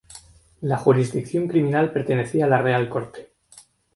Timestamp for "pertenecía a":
1.93-2.47